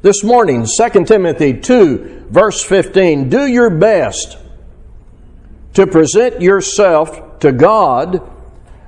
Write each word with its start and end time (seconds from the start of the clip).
This 0.03 0.25
morning, 0.25 0.65
2 0.65 1.05
Timothy 1.05 1.61
2, 1.61 2.29
verse 2.31 2.65
15, 2.65 3.29
do 3.29 3.47
your 3.47 3.69
best 3.69 4.39
to 5.75 5.87
present 5.87 6.41
yourself 6.41 7.39
to 7.41 7.53
God 7.53 8.27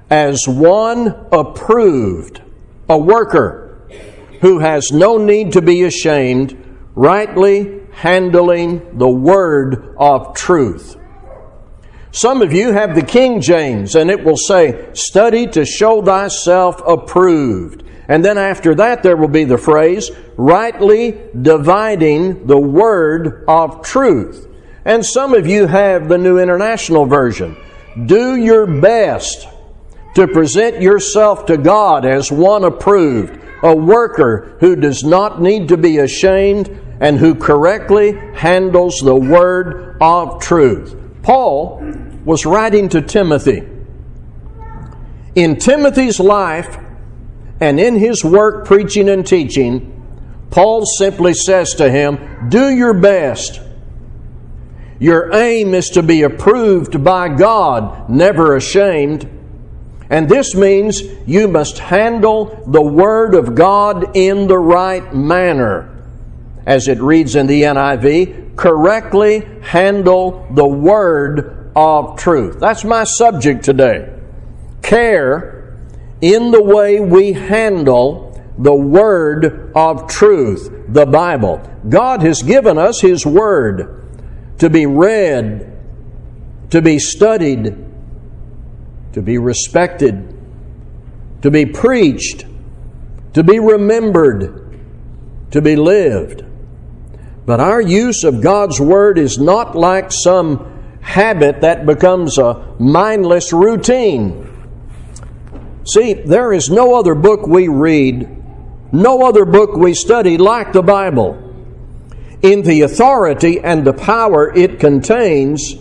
as 0.08 0.48
one 0.48 1.08
approved, 1.30 2.40
a 2.88 2.96
worker 2.96 3.86
who 4.40 4.60
has 4.60 4.90
no 4.90 5.18
need 5.18 5.52
to 5.52 5.60
be 5.60 5.82
ashamed, 5.82 6.56
rightly 6.94 7.82
handling 7.92 8.96
the 8.96 9.10
word 9.10 9.94
of 9.98 10.34
truth. 10.34 10.96
Some 12.10 12.40
of 12.40 12.54
you 12.54 12.72
have 12.72 12.94
the 12.94 13.04
King 13.04 13.42
James, 13.42 13.96
and 13.96 14.10
it 14.10 14.24
will 14.24 14.38
say, 14.38 14.88
Study 14.94 15.46
to 15.48 15.66
show 15.66 16.00
thyself 16.00 16.80
approved. 16.86 17.84
And 18.12 18.22
then 18.22 18.36
after 18.36 18.74
that, 18.74 19.02
there 19.02 19.16
will 19.16 19.26
be 19.26 19.44
the 19.44 19.56
phrase, 19.56 20.10
rightly 20.36 21.18
dividing 21.40 22.46
the 22.46 22.58
word 22.58 23.42
of 23.48 23.80
truth. 23.80 24.46
And 24.84 25.02
some 25.02 25.32
of 25.32 25.46
you 25.46 25.66
have 25.66 26.10
the 26.10 26.18
New 26.18 26.38
International 26.38 27.06
Version. 27.06 27.56
Do 28.04 28.36
your 28.36 28.66
best 28.82 29.48
to 30.14 30.28
present 30.28 30.82
yourself 30.82 31.46
to 31.46 31.56
God 31.56 32.04
as 32.04 32.30
one 32.30 32.64
approved, 32.64 33.40
a 33.62 33.74
worker 33.74 34.58
who 34.60 34.76
does 34.76 35.02
not 35.02 35.40
need 35.40 35.68
to 35.68 35.78
be 35.78 35.96
ashamed 35.96 36.68
and 37.00 37.16
who 37.16 37.34
correctly 37.34 38.12
handles 38.34 38.98
the 38.98 39.16
word 39.16 39.96
of 40.02 40.38
truth. 40.38 40.94
Paul 41.22 41.80
was 42.26 42.44
writing 42.44 42.90
to 42.90 43.00
Timothy. 43.00 43.66
In 45.34 45.56
Timothy's 45.56 46.20
life, 46.20 46.76
and 47.62 47.78
in 47.78 47.94
his 47.94 48.24
work 48.24 48.66
preaching 48.66 49.08
and 49.08 49.24
teaching, 49.24 49.88
Paul 50.50 50.84
simply 50.84 51.32
says 51.32 51.74
to 51.74 51.88
him, 51.88 52.48
Do 52.48 52.68
your 52.68 52.92
best. 52.92 53.60
Your 54.98 55.32
aim 55.32 55.72
is 55.72 55.90
to 55.90 56.02
be 56.02 56.22
approved 56.22 57.04
by 57.04 57.28
God, 57.28 58.10
never 58.10 58.56
ashamed. 58.56 59.30
And 60.10 60.28
this 60.28 60.56
means 60.56 61.02
you 61.24 61.46
must 61.46 61.78
handle 61.78 62.64
the 62.66 62.82
Word 62.82 63.36
of 63.36 63.54
God 63.54 64.16
in 64.16 64.48
the 64.48 64.58
right 64.58 65.14
manner. 65.14 66.04
As 66.66 66.88
it 66.88 67.00
reads 67.00 67.36
in 67.36 67.46
the 67.46 67.62
NIV, 67.62 68.56
correctly 68.56 69.46
handle 69.62 70.48
the 70.50 70.66
Word 70.66 71.70
of 71.76 72.18
truth. 72.18 72.58
That's 72.58 72.82
my 72.82 73.04
subject 73.04 73.64
today. 73.64 74.18
Care 74.82 75.61
in 76.22 76.52
the 76.52 76.62
way 76.62 77.00
we 77.00 77.32
handle 77.32 78.40
the 78.56 78.74
Word 78.74 79.72
of 79.74 80.08
truth, 80.08 80.70
the 80.88 81.04
Bible. 81.04 81.60
God 81.88 82.22
has 82.22 82.42
given 82.42 82.78
us 82.78 83.00
His 83.00 83.26
Word 83.26 84.06
to 84.58 84.70
be 84.70 84.86
read, 84.86 85.76
to 86.70 86.80
be 86.80 86.98
studied, 87.00 87.76
to 89.12 89.20
be 89.20 89.36
respected, 89.36 90.38
to 91.42 91.50
be 91.50 91.66
preached, 91.66 92.46
to 93.34 93.42
be 93.42 93.58
remembered, 93.58 94.78
to 95.50 95.60
be 95.60 95.74
lived. 95.74 96.44
But 97.44 97.58
our 97.58 97.80
use 97.80 98.22
of 98.22 98.40
God's 98.40 98.80
Word 98.80 99.18
is 99.18 99.38
not 99.38 99.74
like 99.74 100.12
some 100.12 101.00
habit 101.00 101.62
that 101.62 101.84
becomes 101.84 102.38
a 102.38 102.76
mindless 102.78 103.52
routine. 103.52 104.51
See, 105.84 106.14
there 106.14 106.52
is 106.52 106.70
no 106.70 106.94
other 106.94 107.14
book 107.14 107.46
we 107.46 107.68
read, 107.68 108.28
no 108.92 109.26
other 109.26 109.44
book 109.44 109.74
we 109.74 109.94
study 109.94 110.38
like 110.38 110.72
the 110.72 110.82
Bible 110.82 111.50
in 112.42 112.62
the 112.62 112.82
authority 112.82 113.60
and 113.60 113.84
the 113.84 113.92
power 113.92 114.52
it 114.54 114.80
contains 114.80 115.74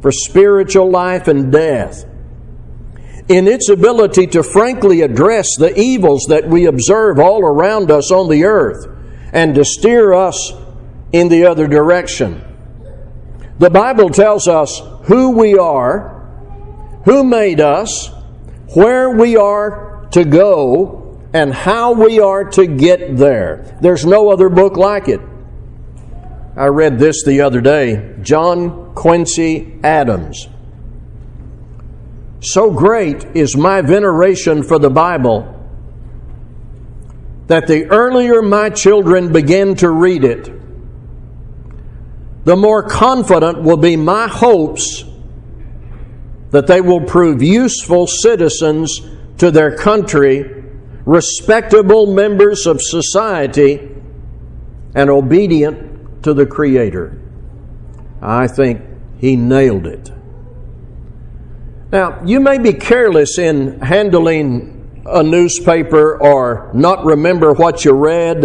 for 0.00 0.10
spiritual 0.10 0.90
life 0.90 1.28
and 1.28 1.52
death, 1.52 2.04
in 3.28 3.46
its 3.46 3.68
ability 3.68 4.26
to 4.26 4.42
frankly 4.42 5.02
address 5.02 5.46
the 5.58 5.78
evils 5.78 6.26
that 6.28 6.48
we 6.48 6.64
observe 6.66 7.18
all 7.18 7.44
around 7.44 7.90
us 7.90 8.10
on 8.10 8.28
the 8.30 8.44
earth 8.44 8.86
and 9.32 9.54
to 9.54 9.64
steer 9.64 10.14
us 10.14 10.52
in 11.12 11.28
the 11.28 11.44
other 11.44 11.66
direction. 11.66 12.42
The 13.58 13.70
Bible 13.70 14.08
tells 14.08 14.48
us 14.48 14.80
who 15.04 15.32
we 15.32 15.58
are, 15.58 16.26
who 17.04 17.24
made 17.24 17.60
us, 17.60 18.10
where 18.74 19.10
we 19.10 19.36
are 19.36 20.08
to 20.12 20.24
go 20.24 21.20
and 21.32 21.52
how 21.52 21.92
we 21.92 22.20
are 22.20 22.44
to 22.44 22.66
get 22.66 23.16
there. 23.16 23.78
There's 23.80 24.04
no 24.04 24.30
other 24.30 24.48
book 24.48 24.76
like 24.76 25.08
it. 25.08 25.20
I 26.56 26.66
read 26.66 26.98
this 26.98 27.22
the 27.24 27.42
other 27.42 27.60
day 27.60 28.16
John 28.22 28.94
Quincy 28.94 29.78
Adams. 29.84 30.48
So 32.40 32.70
great 32.70 33.24
is 33.36 33.56
my 33.56 33.82
veneration 33.82 34.62
for 34.62 34.78
the 34.78 34.90
Bible 34.90 35.54
that 37.48 37.66
the 37.66 37.86
earlier 37.86 38.42
my 38.42 38.70
children 38.70 39.32
begin 39.32 39.74
to 39.76 39.90
read 39.90 40.22
it, 40.22 40.52
the 42.44 42.56
more 42.56 42.82
confident 42.82 43.62
will 43.62 43.76
be 43.76 43.96
my 43.96 44.28
hopes 44.28 45.04
that 46.50 46.66
they 46.66 46.80
will 46.80 47.00
prove 47.00 47.42
useful 47.42 48.06
citizens 48.06 49.00
to 49.38 49.50
their 49.50 49.76
country, 49.76 50.64
respectable 51.04 52.12
members 52.12 52.66
of 52.66 52.80
society, 52.80 53.88
and 54.94 55.10
obedient 55.10 56.22
to 56.22 56.34
the 56.34 56.46
Creator. 56.46 57.20
I 58.20 58.48
think 58.48 58.82
he 59.18 59.36
nailed 59.36 59.86
it. 59.86 60.10
Now, 61.90 62.22
you 62.24 62.40
may 62.40 62.58
be 62.58 62.72
careless 62.72 63.38
in 63.38 63.80
handling 63.80 65.02
a 65.06 65.22
newspaper 65.22 66.20
or 66.20 66.70
not 66.74 67.04
remember 67.04 67.52
what 67.52 67.84
you 67.84 67.92
read 67.92 68.44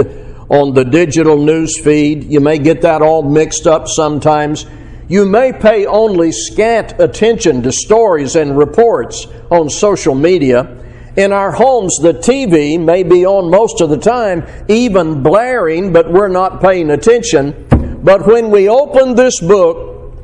on 0.49 0.73
the 0.73 0.85
digital 0.85 1.37
news 1.37 1.79
feed. 1.79 2.23
You 2.25 2.39
may 2.39 2.57
get 2.59 2.81
that 2.83 3.01
all 3.01 3.23
mixed 3.23 3.67
up 3.67 3.87
sometimes. 3.87 4.65
You 5.13 5.27
may 5.27 5.53
pay 5.53 5.85
only 5.85 6.31
scant 6.31 6.95
attention 6.97 7.61
to 7.61 7.71
stories 7.71 8.35
and 8.35 8.57
reports 8.57 9.27
on 9.51 9.69
social 9.69 10.15
media. 10.15 10.83
In 11.15 11.31
our 11.31 11.51
homes, 11.51 11.99
the 12.01 12.13
TV 12.13 12.83
may 12.83 13.03
be 13.03 13.23
on 13.23 13.51
most 13.51 13.79
of 13.79 13.91
the 13.91 13.97
time, 13.99 14.43
even 14.67 15.21
blaring, 15.21 15.93
but 15.93 16.11
we're 16.11 16.29
not 16.29 16.61
paying 16.61 16.89
attention. 16.89 17.67
But 18.03 18.25
when 18.25 18.49
we 18.49 18.67
open 18.67 19.13
this 19.13 19.39
book, 19.39 20.15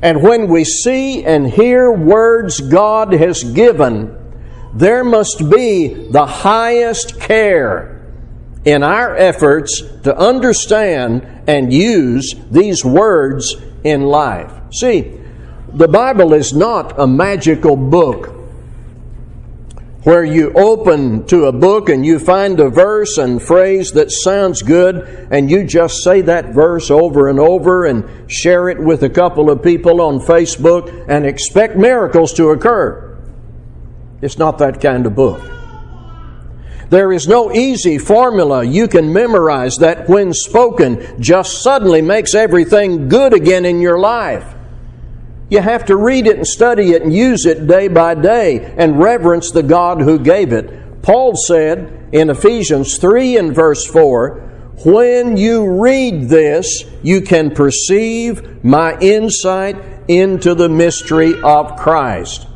And 0.00 0.22
when 0.22 0.46
we 0.46 0.62
see 0.62 1.24
and 1.24 1.50
hear 1.50 1.90
words 1.90 2.60
God 2.60 3.12
has 3.14 3.42
given, 3.42 4.16
there 4.74 5.02
must 5.02 5.50
be 5.50 5.88
the 5.88 6.26
highest 6.26 7.18
care 7.18 8.12
in 8.64 8.84
our 8.84 9.16
efforts 9.16 9.82
to 10.04 10.16
understand 10.16 11.35
and 11.46 11.72
use 11.72 12.34
these 12.50 12.84
words 12.84 13.56
in 13.84 14.02
life. 14.02 14.52
See, 14.72 15.20
the 15.72 15.88
Bible 15.88 16.32
is 16.32 16.52
not 16.52 16.98
a 16.98 17.06
magical 17.06 17.76
book 17.76 18.34
where 20.06 20.24
you 20.24 20.52
open 20.52 21.26
to 21.26 21.46
a 21.46 21.52
book 21.52 21.88
and 21.88 22.06
you 22.06 22.16
find 22.16 22.60
a 22.60 22.70
verse 22.70 23.18
and 23.18 23.42
phrase 23.42 23.90
that 23.90 24.08
sounds 24.08 24.62
good 24.62 25.28
and 25.32 25.50
you 25.50 25.64
just 25.64 26.04
say 26.04 26.20
that 26.20 26.54
verse 26.54 26.92
over 26.92 27.28
and 27.28 27.40
over 27.40 27.84
and 27.84 28.30
share 28.30 28.68
it 28.68 28.78
with 28.78 29.02
a 29.02 29.10
couple 29.10 29.50
of 29.50 29.60
people 29.64 30.00
on 30.00 30.20
Facebook 30.20 31.06
and 31.08 31.26
expect 31.26 31.76
miracles 31.76 32.32
to 32.32 32.50
occur. 32.50 33.18
It's 34.22 34.38
not 34.38 34.58
that 34.58 34.80
kind 34.80 35.06
of 35.06 35.16
book. 35.16 35.55
There 36.88 37.12
is 37.12 37.26
no 37.26 37.52
easy 37.52 37.98
formula 37.98 38.64
you 38.64 38.86
can 38.86 39.12
memorize 39.12 39.76
that, 39.78 40.08
when 40.08 40.32
spoken, 40.32 41.20
just 41.20 41.62
suddenly 41.62 42.00
makes 42.00 42.34
everything 42.34 43.08
good 43.08 43.32
again 43.32 43.64
in 43.64 43.80
your 43.80 43.98
life. 43.98 44.54
You 45.48 45.60
have 45.60 45.84
to 45.86 45.96
read 45.96 46.26
it 46.26 46.36
and 46.36 46.46
study 46.46 46.92
it 46.92 47.02
and 47.02 47.14
use 47.14 47.46
it 47.46 47.66
day 47.66 47.88
by 47.88 48.14
day 48.14 48.74
and 48.76 48.98
reverence 48.98 49.50
the 49.50 49.62
God 49.62 50.00
who 50.00 50.18
gave 50.18 50.52
it. 50.52 51.02
Paul 51.02 51.34
said 51.36 52.08
in 52.12 52.30
Ephesians 52.30 52.98
3 52.98 53.36
and 53.36 53.54
verse 53.54 53.86
4 53.86 54.74
When 54.84 55.36
you 55.36 55.80
read 55.80 56.28
this, 56.28 56.84
you 57.02 57.20
can 57.20 57.52
perceive 57.52 58.64
my 58.64 58.98
insight 58.98 59.76
into 60.08 60.54
the 60.54 60.68
mystery 60.68 61.40
of 61.42 61.76
Christ. 61.76 62.46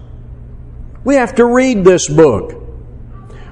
We 1.04 1.14
have 1.14 1.36
to 1.36 1.46
read 1.46 1.84
this 1.84 2.08
book, 2.08 2.59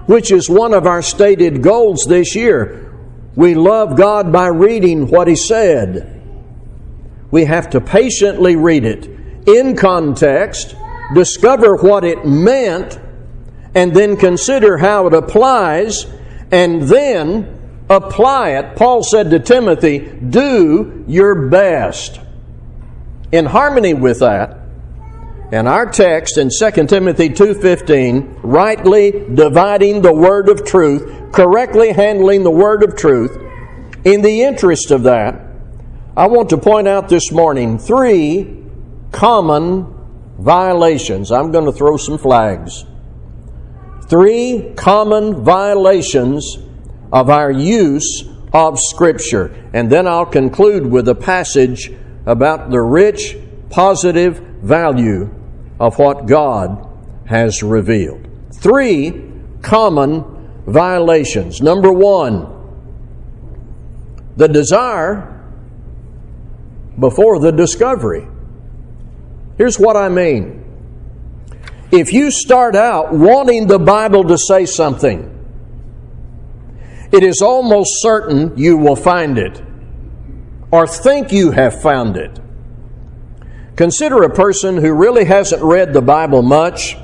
which 0.09 0.33
is 0.33 0.49
one 0.49 0.73
of 0.73 0.87
our 0.87 1.03
stated 1.03 1.63
goals 1.63 2.07
this 2.09 2.35
year. 2.35 2.91
We 3.37 3.55
love 3.55 3.95
God 3.95 4.33
by 4.33 4.47
reading 4.47 5.07
what 5.07 5.29
He 5.29 5.37
said. 5.37 6.15
We 7.31 7.45
have 7.45 7.69
to 7.71 7.81
patiently 7.83 8.57
read 8.57 8.87
it 8.87 9.07
in 9.47 9.77
context, 9.77 10.75
discover 11.15 11.77
what 11.77 12.05
it 12.05 12.25
meant, 12.25 12.99
and 13.75 13.95
then 13.95 14.17
consider 14.17 14.79
how 14.79 15.09
it 15.09 15.13
applies, 15.13 16.07
and 16.51 16.83
then 16.83 17.85
apply 17.91 18.53
it. 18.53 18.77
Paul 18.77 19.03
said 19.03 19.29
to 19.29 19.39
Timothy, 19.39 19.99
Do 19.99 21.05
your 21.07 21.51
best. 21.51 22.19
In 23.31 23.45
harmony 23.45 23.93
with 23.93 24.21
that, 24.21 24.57
and 25.51 25.67
our 25.67 25.87
text 25.87 26.37
in 26.37 26.51
2 26.51 26.89
Timothy 26.89 27.31
2:15, 27.31 28.37
rightly 28.43 29.25
dividing 29.33 30.03
the 30.03 30.13
word 30.13 30.49
of 30.49 30.65
truth, 30.65 31.11
correctly 31.33 31.93
handling 31.93 32.43
the 32.43 32.51
word 32.51 32.83
of 32.83 32.97
truth, 32.97 33.37
in 34.05 34.23
the 34.23 34.43
interest 34.43 34.91
of 34.91 35.05
that, 35.05 35.41
I 36.17 36.27
want 36.27 36.51
to 36.51 36.59
point 36.59 36.87
out 36.87 37.09
this 37.09 37.33
morning 37.33 37.79
three 37.79 38.63
common 39.11 39.87
violations. 40.39 41.33
I'm 41.33 41.51
going 41.51 41.65
to 41.65 41.73
throw 41.73 41.97
some 41.97 42.19
flags. 42.19 42.85
Three 44.09 44.73
common 44.77 45.45
violations 45.45 46.59
of 47.13 47.31
our 47.31 47.51
use 47.51 48.25
of 48.53 48.79
Scripture. 48.79 49.51
And 49.73 49.91
then 49.91 50.07
I'll 50.07 50.27
conclude 50.27 50.87
with 50.87 51.09
a 51.09 51.15
passage 51.15 51.93
about 52.27 52.71
the 52.71 52.81
rich, 52.81 53.37
positive 53.71 54.39
value 54.63 55.38
of 55.81 55.99
what 55.99 56.27
God 56.27 56.87
has 57.27 57.63
revealed. 57.63 58.27
Three 58.53 59.31
common 59.63 60.25
violations. 60.67 61.61
Number 61.61 61.93
one, 61.93 62.55
the 64.37 64.49
desire 64.49 65.35
before 66.99 67.39
the 67.39 67.53
discovery. 67.53 68.27
Here's 69.57 69.79
what 69.79 69.97
I 69.97 70.09
mean. 70.09 70.65
If 71.91 72.13
you 72.13 72.31
start 72.31 72.77
out 72.77 73.13
wanting 73.13 73.67
the 73.67 73.79
Bible 73.79 74.25
to 74.25 74.37
say 74.37 74.67
something, 74.67 75.35
it 77.11 77.23
is 77.23 77.41
almost 77.41 78.03
certain 78.03 78.57
you 78.59 78.77
will 78.77 78.97
find 78.97 79.39
it 79.39 79.63
or 80.71 80.87
think 80.87 81.33
you 81.33 81.51
have 81.51 81.81
found 81.81 82.17
it. 82.17 82.39
Consider 83.79 84.23
a 84.25 84.35
person 84.35 84.77
who 84.77 84.93
really 84.93 85.25
hasn't 85.25 85.63
read 85.63 85.95
the 85.95 86.03
Bible 86.03 86.43
much, 86.43 86.99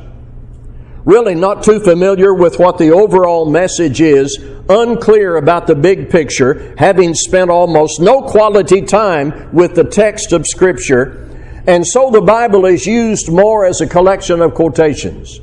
really 1.06 1.34
not 1.34 1.62
too 1.62 1.80
familiar 1.80 2.34
with 2.34 2.58
what 2.58 2.76
the 2.76 2.90
overall 2.90 3.48
message 3.48 4.02
is, 4.02 4.36
unclear 4.68 5.36
about 5.36 5.66
the 5.66 5.74
big 5.74 6.10
picture, 6.10 6.74
having 6.76 7.14
spent 7.14 7.50
almost 7.50 7.98
no 7.98 8.20
quality 8.20 8.82
time 8.82 9.50
with 9.54 9.74
the 9.74 9.84
text 9.84 10.32
of 10.32 10.46
Scripture 10.46 11.24
and 11.66 11.86
so 11.86 12.10
the 12.10 12.20
Bible 12.20 12.66
is 12.66 12.86
used 12.86 13.30
more 13.30 13.64
as 13.64 13.80
a 13.80 13.86
collection 13.86 14.42
of 14.42 14.54
quotations. 14.54 15.40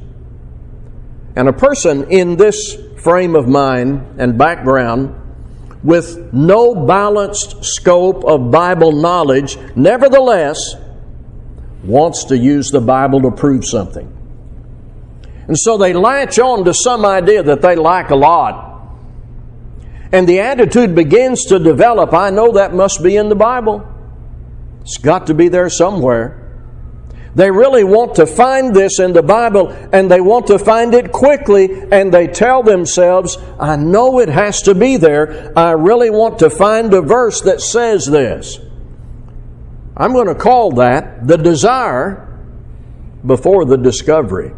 And 1.35 1.47
a 1.47 1.53
person 1.53 2.11
in 2.11 2.35
this 2.35 2.77
frame 2.99 3.35
of 3.35 3.47
mind 3.47 4.19
and 4.19 4.37
background 4.37 5.15
with 5.83 6.31
no 6.31 6.85
balanced 6.85 7.65
scope 7.65 8.23
of 8.23 8.51
Bible 8.51 8.91
knowledge, 8.91 9.57
nevertheless, 9.75 10.75
wants 11.83 12.25
to 12.25 12.37
use 12.37 12.69
the 12.69 12.81
Bible 12.81 13.21
to 13.21 13.31
prove 13.31 13.65
something. 13.65 14.17
And 15.47 15.57
so 15.57 15.77
they 15.77 15.93
latch 15.93 16.39
on 16.39 16.65
to 16.65 16.73
some 16.73 17.05
idea 17.05 17.43
that 17.43 17.61
they 17.61 17.75
like 17.75 18.09
a 18.09 18.15
lot. 18.15 18.69
And 20.11 20.27
the 20.27 20.41
attitude 20.41 20.93
begins 20.93 21.45
to 21.45 21.59
develop 21.59 22.13
I 22.13 22.29
know 22.29 22.53
that 22.53 22.73
must 22.73 23.01
be 23.01 23.15
in 23.15 23.29
the 23.29 23.35
Bible. 23.35 23.87
It's 24.81 24.97
got 24.97 25.27
to 25.27 25.33
be 25.33 25.47
there 25.47 25.69
somewhere. 25.69 26.37
They 27.33 27.49
really 27.49 27.85
want 27.85 28.15
to 28.15 28.25
find 28.25 28.75
this 28.75 28.99
in 28.99 29.13
the 29.13 29.23
Bible 29.23 29.69
and 29.93 30.11
they 30.11 30.19
want 30.19 30.47
to 30.47 30.59
find 30.59 30.93
it 30.93 31.13
quickly 31.13 31.69
and 31.91 32.13
they 32.13 32.27
tell 32.27 32.61
themselves, 32.61 33.37
I 33.57 33.77
know 33.77 34.19
it 34.19 34.27
has 34.27 34.63
to 34.63 34.75
be 34.75 34.97
there. 34.97 35.57
I 35.57 35.71
really 35.71 36.09
want 36.09 36.39
to 36.39 36.49
find 36.49 36.93
a 36.93 37.01
verse 37.01 37.41
that 37.41 37.61
says 37.61 38.05
this. 38.05 38.59
I'm 40.01 40.13
going 40.13 40.29
to 40.29 40.35
call 40.35 40.71
that 40.71 41.27
the 41.27 41.37
desire 41.37 42.27
before 43.23 43.65
the 43.65 43.77
discovery. 43.77 44.51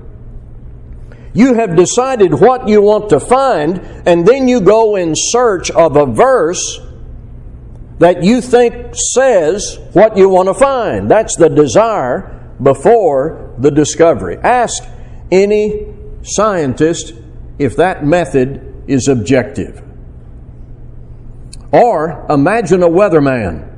You 1.33 1.55
have 1.55 1.75
decided 1.75 2.33
what 2.33 2.69
you 2.69 2.81
want 2.81 3.09
to 3.09 3.19
find, 3.19 3.79
and 4.05 4.25
then 4.25 4.47
you 4.47 4.61
go 4.61 4.95
in 4.95 5.13
search 5.15 5.69
of 5.69 5.97
a 5.97 6.05
verse 6.05 6.79
that 7.99 8.23
you 8.23 8.39
think 8.39 8.95
says 8.95 9.79
what 9.91 10.15
you 10.15 10.29
want 10.29 10.47
to 10.47 10.53
find. 10.53 11.11
That's 11.11 11.35
the 11.35 11.49
desire 11.49 12.49
before 12.61 13.53
the 13.57 13.69
discovery. 13.69 14.37
Ask 14.37 14.81
any 15.29 15.93
scientist 16.21 17.15
if 17.59 17.75
that 17.75 18.05
method 18.05 18.85
is 18.87 19.09
objective. 19.09 19.83
Or 21.73 22.25
imagine 22.29 22.81
a 22.81 22.87
weatherman. 22.87 23.72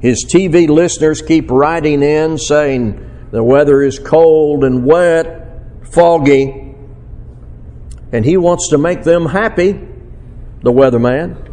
His 0.00 0.24
TV 0.24 0.68
listeners 0.68 1.22
keep 1.22 1.50
writing 1.50 2.02
in 2.02 2.38
saying 2.38 3.28
the 3.32 3.42
weather 3.42 3.82
is 3.82 3.98
cold 3.98 4.64
and 4.64 4.84
wet, 4.84 5.86
foggy, 5.92 6.74
and 8.12 8.24
he 8.24 8.36
wants 8.36 8.70
to 8.70 8.78
make 8.78 9.02
them 9.02 9.26
happy, 9.26 9.72
the 10.62 10.72
weatherman. 10.72 11.44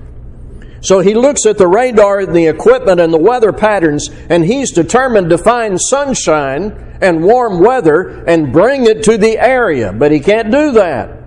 So 0.81 0.99
he 0.99 1.15
looks 1.15 1.47
at 1.47 1.57
the 1.57 1.67
radar 1.67 2.19
and 2.19 2.35
the 2.35 2.45
equipment 2.45 2.99
and 2.99 3.11
the 3.11 3.17
weather 3.17 3.51
patterns, 3.51 4.09
and 4.29 4.45
he's 4.45 4.71
determined 4.71 5.31
to 5.31 5.37
find 5.37 5.81
sunshine 5.81 6.97
and 7.01 7.23
warm 7.23 7.59
weather 7.59 8.23
and 8.25 8.53
bring 8.53 8.85
it 8.85 9.03
to 9.03 9.17
the 9.17 9.39
area. 9.39 9.91
But 9.91 10.11
he 10.11 10.19
can't 10.19 10.51
do 10.51 10.73
that. 10.73 11.23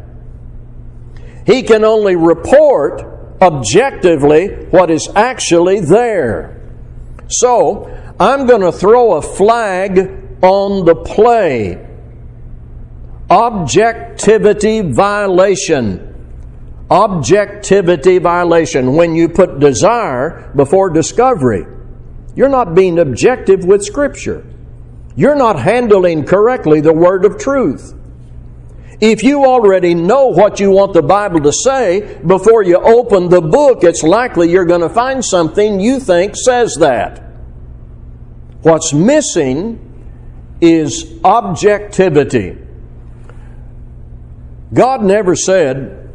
He 1.45 1.63
can 1.63 1.85
only 1.85 2.15
report 2.15 3.03
objectively 3.43 4.49
what 4.71 4.91
is 4.91 5.09
actually 5.17 5.81
there. 5.81 6.58
So, 7.29 7.89
I'm 8.19 8.47
going 8.47 8.63
to 8.63 8.73
throw 8.73 9.15
a 9.15 9.23
flag 9.23 9.99
on 10.43 10.85
the 10.85 10.95
play. 10.95 11.87
Objectivity 13.31 14.81
violation 14.81 16.09
objectivity 16.91 18.19
violation 18.19 18.95
when 18.95 19.15
you 19.15 19.29
put 19.29 19.61
desire 19.61 20.51
before 20.57 20.91
discovery. 20.91 21.67
You're 22.35 22.49
not 22.49 22.75
being 22.75 22.99
objective 22.99 23.65
with 23.65 23.83
Scripture. 23.83 24.47
You're 25.17 25.37
not 25.37 25.59
handling 25.59 26.25
correctly 26.25 26.81
the 26.81 26.93
word 26.93 27.25
of 27.25 27.39
truth. 27.39 27.95
If 29.01 29.23
you 29.23 29.45
already 29.45 29.95
know 29.95 30.27
what 30.27 30.59
you 30.59 30.73
want 30.73 30.93
the 30.93 31.03
Bible 31.03 31.41
to 31.41 31.53
say 31.53 32.19
before 32.27 32.65
you 32.65 32.77
open 32.77 33.29
the 33.29 33.41
book, 33.41 33.85
it's 33.85 34.03
likely 34.03 34.51
you're 34.51 34.65
going 34.65 34.81
to 34.81 34.89
find 34.89 35.25
something 35.25 35.79
you 35.79 36.01
think 36.01 36.35
says 36.35 36.75
that. 36.81 37.23
What's 38.63 38.93
missing 38.93 39.85
is 40.61 41.21
objectivity. 41.23 42.59
God 44.75 45.05
never 45.05 45.37
said, 45.37 46.11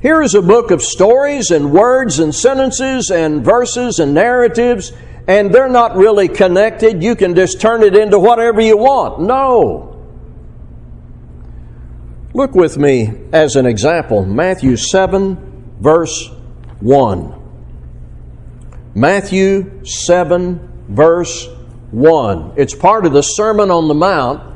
Here 0.00 0.22
is 0.22 0.36
a 0.36 0.42
book 0.42 0.70
of 0.70 0.80
stories 0.80 1.50
and 1.50 1.72
words 1.72 2.20
and 2.20 2.32
sentences 2.32 3.10
and 3.10 3.44
verses 3.44 3.98
and 3.98 4.14
narratives, 4.14 4.92
and 5.26 5.52
they're 5.52 5.68
not 5.68 5.96
really 5.96 6.28
connected. 6.28 7.02
You 7.02 7.16
can 7.16 7.34
just 7.34 7.60
turn 7.60 7.82
it 7.82 7.96
into 7.96 8.20
whatever 8.20 8.60
you 8.60 8.76
want. 8.76 9.20
No. 9.20 9.87
Look 12.38 12.54
with 12.54 12.78
me 12.78 13.10
as 13.32 13.56
an 13.56 13.66
example 13.66 14.24
Matthew 14.24 14.76
7, 14.76 15.74
verse 15.80 16.30
1. 16.78 17.34
Matthew 18.94 19.84
7, 19.84 20.84
verse 20.88 21.48
1. 21.90 22.52
It's 22.54 22.76
part 22.76 23.06
of 23.06 23.12
the 23.12 23.22
Sermon 23.22 23.72
on 23.72 23.88
the 23.88 23.94
Mount. 23.94 24.54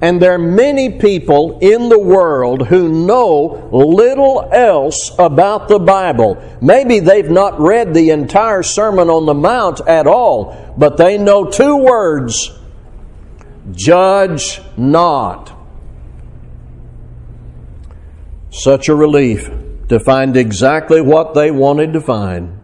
And 0.00 0.22
there 0.22 0.32
are 0.32 0.38
many 0.38 0.98
people 0.98 1.58
in 1.58 1.90
the 1.90 1.98
world 1.98 2.68
who 2.68 2.88
know 2.88 3.68
little 3.70 4.48
else 4.50 5.10
about 5.18 5.68
the 5.68 5.78
Bible. 5.78 6.42
Maybe 6.62 7.00
they've 7.00 7.30
not 7.30 7.60
read 7.60 7.92
the 7.92 8.12
entire 8.12 8.62
Sermon 8.62 9.10
on 9.10 9.26
the 9.26 9.34
Mount 9.34 9.82
at 9.86 10.06
all, 10.06 10.72
but 10.78 10.96
they 10.96 11.18
know 11.18 11.50
two 11.50 11.76
words 11.76 12.50
judge 13.74 14.62
not. 14.78 15.63
Such 18.56 18.88
a 18.88 18.94
relief 18.94 19.50
to 19.88 19.98
find 19.98 20.36
exactly 20.36 21.00
what 21.00 21.34
they 21.34 21.50
wanted 21.50 21.92
to 21.94 22.00
find. 22.00 22.60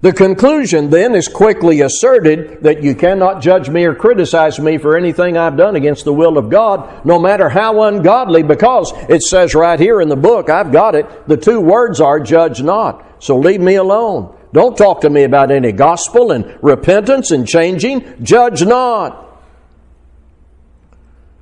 The 0.00 0.12
conclusion 0.12 0.90
then 0.90 1.16
is 1.16 1.26
quickly 1.26 1.80
asserted 1.80 2.62
that 2.62 2.84
you 2.84 2.94
cannot 2.94 3.42
judge 3.42 3.68
me 3.68 3.84
or 3.84 3.96
criticize 3.96 4.60
me 4.60 4.78
for 4.78 4.96
anything 4.96 5.36
I've 5.36 5.56
done 5.56 5.74
against 5.74 6.04
the 6.04 6.12
will 6.12 6.38
of 6.38 6.50
God, 6.50 7.04
no 7.04 7.18
matter 7.18 7.48
how 7.48 7.82
ungodly, 7.82 8.44
because 8.44 8.92
it 9.08 9.22
says 9.22 9.56
right 9.56 9.80
here 9.80 10.00
in 10.00 10.08
the 10.08 10.14
book, 10.14 10.48
I've 10.48 10.70
got 10.70 10.94
it, 10.94 11.26
the 11.26 11.36
two 11.36 11.60
words 11.60 12.00
are 12.00 12.20
judge 12.20 12.62
not. 12.62 13.04
So 13.18 13.36
leave 13.36 13.60
me 13.60 13.74
alone. 13.74 14.38
Don't 14.52 14.78
talk 14.78 15.00
to 15.00 15.10
me 15.10 15.24
about 15.24 15.50
any 15.50 15.72
gospel 15.72 16.30
and 16.30 16.56
repentance 16.62 17.32
and 17.32 17.44
changing. 17.44 18.22
Judge 18.22 18.64
not. 18.64 19.42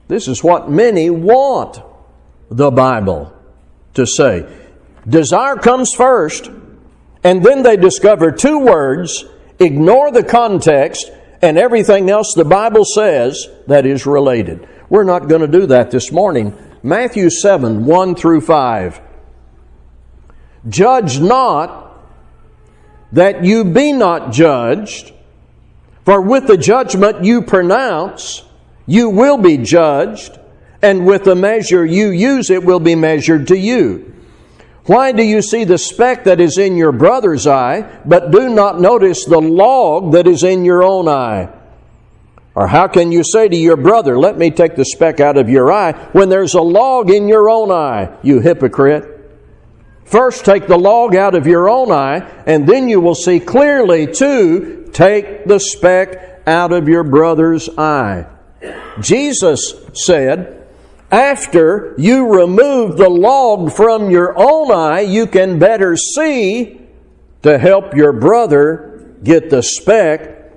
This 0.09 0.29
is 0.29 0.43
what 0.43 0.71
many 0.71 1.11
want 1.11 1.83
the 2.57 2.71
Bible 2.71 3.33
to 3.95 4.07
say. 4.07 4.47
Desire 5.09 5.57
comes 5.57 5.93
first 5.95 6.51
and 7.25 7.43
then 7.43 7.63
they 7.63 7.77
discover 7.77 8.31
two 8.31 8.59
words, 8.59 9.25
ignore 9.59 10.13
the 10.13 10.23
context, 10.23 11.11
and 11.41 11.59
everything 11.59 12.11
else 12.11 12.35
the 12.35 12.45
Bible 12.45 12.85
says 12.85 13.49
that 13.67 13.87
is 13.87 14.07
related. 14.07 14.69
We're 14.91 15.05
not 15.05 15.29
going 15.29 15.41
to 15.41 15.49
do 15.49 15.67
that 15.67 15.91
this 15.91 16.13
morning. 16.13 16.57
Matthew 16.83 17.31
7 17.31 17.87
1 17.87 18.15
through 18.15 18.43
5. 18.43 19.01
Judge 20.69 21.19
not 21.19 21.81
that 23.13 23.45
you 23.45 23.65
be 23.65 23.93
not 23.93 24.33
judged, 24.33 25.13
for 26.05 26.21
with 26.21 26.47
the 26.47 26.59
judgment 26.59 27.25
you 27.25 27.43
pronounce, 27.43 28.45
you 28.87 29.09
will 29.09 29.39
be 29.39 29.57
judged, 29.57 30.39
and 30.85 31.07
with 31.07 31.25
the 31.25 31.35
measure 31.35 31.83
you 31.83 32.11
use, 32.11 32.51
it 32.51 32.63
will 32.63 32.79
be 32.79 32.95
measured 32.95 33.49
to 33.49 33.57
you. 33.57 34.13
Why 34.85 35.13
do 35.13 35.23
you 35.23 35.41
see 35.41 35.65
the 35.65 35.79
speck 35.79 36.25
that 36.25 36.41
is 36.41 36.59
in 36.59 36.77
your 36.77 36.93
brother's 36.93 37.47
eye, 37.47 38.01
but 38.05 38.31
do 38.31 38.51
not 38.51 38.79
notice 38.79 39.25
the 39.25 39.41
log 39.41 40.13
that 40.13 40.27
is 40.27 40.43
in 40.43 40.63
your 40.63 40.83
own 40.83 41.09
eye? 41.09 41.49
Or 42.55 42.67
how 42.67 42.87
can 42.89 43.11
you 43.13 43.25
say 43.25 43.49
to 43.49 43.57
your 43.57 43.79
brother, 43.79 44.19
Let 44.19 44.37
me 44.37 44.51
take 44.51 44.77
the 44.77 44.85
speck 44.85 45.21
out 45.21 45.39
of 45.39 45.49
your 45.49 45.73
eye, 45.73 45.93
when 46.13 46.29
there's 46.29 46.53
a 46.53 46.61
log 46.61 47.11
in 47.11 47.29
your 47.29 47.49
own 47.49 47.71
eye, 47.71 48.15
you 48.23 48.41
hypocrite? 48.41 49.11
First, 50.05 50.45
take 50.45 50.67
the 50.67 50.79
log 50.79 51.17
out 51.17 51.35
of 51.35 51.47
your 51.47 51.67
own 51.67 51.91
eye, 51.91 52.31
and 52.47 52.69
then 52.69 52.91
you 52.91 53.01
will 53.01 53.15
see 53.15 53.41
clearly 53.41 54.07
to 54.07 54.91
take 54.93 55.47
the 55.47 55.59
speck 55.59 56.43
out 56.47 56.73
of 56.73 56.89
your 56.89 57.05
brother's 57.05 57.71
eye. 57.79 58.27
Jesus 59.01 59.73
said, 59.95 60.64
after 61.15 61.95
you 61.97 62.27
remove 62.41 62.97
the 62.97 63.09
log 63.09 63.71
from 63.71 64.11
your 64.11 64.35
own 64.37 64.73
eye, 64.73 65.03
you 65.03 65.29
can 65.29 65.61
better 65.61 65.97
see 65.97 66.81
to 67.43 67.57
help 67.57 67.95
your 67.95 68.13
brother 68.13 69.15
get 69.23 69.49
the 69.49 69.63
speck 69.63 70.51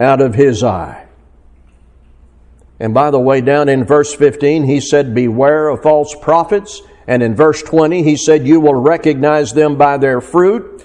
out 0.00 0.20
of 0.20 0.34
his 0.34 0.64
eye. 0.64 1.06
And 2.80 2.92
by 2.92 3.12
the 3.12 3.20
way, 3.20 3.40
down 3.40 3.68
in 3.68 3.84
verse 3.84 4.12
15, 4.12 4.64
he 4.64 4.80
said, 4.80 5.14
Beware 5.14 5.68
of 5.68 5.82
false 5.82 6.16
prophets. 6.20 6.82
And 7.06 7.22
in 7.22 7.36
verse 7.36 7.62
20, 7.62 8.02
he 8.02 8.16
said, 8.16 8.48
You 8.48 8.58
will 8.58 8.74
recognize 8.74 9.52
them 9.52 9.76
by 9.76 9.96
their 9.96 10.20
fruit. 10.20 10.84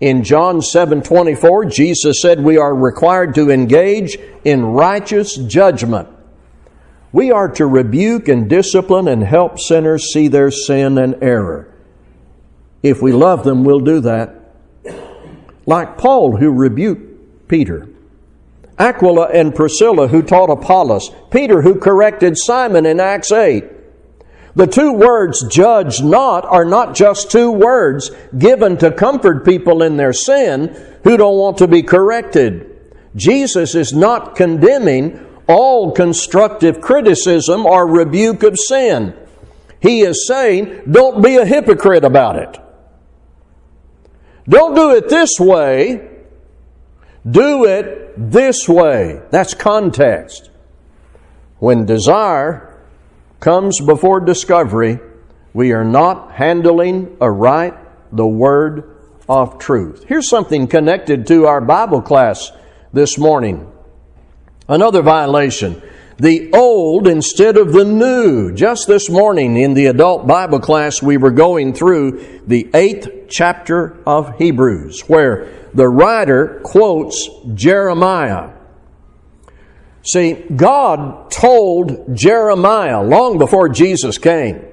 In 0.00 0.24
John 0.24 0.60
7 0.60 1.00
24, 1.00 1.66
Jesus 1.66 2.20
said, 2.20 2.40
We 2.40 2.56
are 2.56 2.74
required 2.74 3.36
to 3.36 3.50
engage 3.50 4.18
in 4.42 4.64
righteous 4.64 5.36
judgment. 5.36 6.08
We 7.14 7.30
are 7.30 7.48
to 7.50 7.66
rebuke 7.68 8.26
and 8.26 8.50
discipline 8.50 9.06
and 9.06 9.22
help 9.22 9.60
sinners 9.60 10.12
see 10.12 10.26
their 10.26 10.50
sin 10.50 10.98
and 10.98 11.14
error. 11.22 11.72
If 12.82 13.00
we 13.00 13.12
love 13.12 13.44
them, 13.44 13.62
we'll 13.62 13.78
do 13.78 14.00
that. 14.00 14.34
Like 15.64 15.96
Paul, 15.96 16.36
who 16.36 16.50
rebuked 16.50 17.46
Peter. 17.46 17.88
Aquila 18.80 19.28
and 19.28 19.54
Priscilla, 19.54 20.08
who 20.08 20.22
taught 20.22 20.50
Apollos. 20.50 21.12
Peter, 21.30 21.62
who 21.62 21.76
corrected 21.76 22.36
Simon 22.36 22.84
in 22.84 22.98
Acts 22.98 23.30
8. 23.30 23.62
The 24.56 24.66
two 24.66 24.92
words, 24.94 25.46
judge 25.46 26.02
not, 26.02 26.44
are 26.44 26.64
not 26.64 26.96
just 26.96 27.30
two 27.30 27.52
words 27.52 28.10
given 28.36 28.76
to 28.78 28.90
comfort 28.90 29.44
people 29.44 29.84
in 29.84 29.96
their 29.96 30.12
sin 30.12 30.74
who 31.04 31.16
don't 31.16 31.38
want 31.38 31.58
to 31.58 31.68
be 31.68 31.84
corrected. 31.84 32.76
Jesus 33.14 33.76
is 33.76 33.92
not 33.92 34.34
condemning 34.34 35.24
all 35.46 35.92
constructive 35.92 36.80
criticism 36.80 37.66
or 37.66 37.86
rebuke 37.86 38.42
of 38.42 38.58
sin. 38.58 39.14
He 39.80 40.00
is 40.00 40.26
saying, 40.26 40.82
don't 40.90 41.22
be 41.22 41.36
a 41.36 41.44
hypocrite 41.44 42.04
about 42.04 42.36
it. 42.36 42.58
Don't 44.48 44.74
do 44.74 44.92
it 44.92 45.08
this 45.08 45.38
way. 45.38 46.08
Do 47.28 47.64
it 47.64 48.12
this 48.16 48.68
way. 48.68 49.20
That's 49.30 49.54
context. 49.54 50.50
When 51.58 51.86
desire 51.86 52.82
comes 53.40 53.80
before 53.80 54.20
discovery, 54.20 54.98
we 55.52 55.72
are 55.72 55.84
not 55.84 56.32
handling 56.32 57.16
aright 57.20 57.74
the 58.12 58.26
word 58.26 58.96
of 59.28 59.58
truth. 59.58 60.04
Here's 60.06 60.28
something 60.28 60.66
connected 60.66 61.26
to 61.28 61.46
our 61.46 61.60
Bible 61.60 62.02
class 62.02 62.52
this 62.92 63.16
morning. 63.16 63.70
Another 64.68 65.02
violation. 65.02 65.82
The 66.16 66.52
old 66.52 67.08
instead 67.08 67.56
of 67.56 67.72
the 67.72 67.84
new. 67.84 68.52
Just 68.52 68.86
this 68.86 69.10
morning 69.10 69.56
in 69.56 69.74
the 69.74 69.86
adult 69.86 70.26
Bible 70.26 70.60
class, 70.60 71.02
we 71.02 71.16
were 71.16 71.32
going 71.32 71.74
through 71.74 72.42
the 72.46 72.70
eighth 72.72 73.28
chapter 73.28 73.98
of 74.06 74.38
Hebrews, 74.38 75.02
where 75.08 75.68
the 75.74 75.88
writer 75.88 76.60
quotes 76.64 77.28
Jeremiah. 77.54 78.52
See, 80.06 80.34
God 80.54 81.30
told 81.30 82.16
Jeremiah 82.16 83.02
long 83.02 83.38
before 83.38 83.68
Jesus 83.68 84.18
came 84.18 84.64